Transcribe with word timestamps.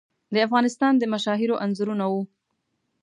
د 0.33 0.35
افغانستان 0.47 0.93
د 0.97 1.03
مشاهیرو 1.13 1.61
انځورونه 1.63 2.05
وو. 2.11 2.21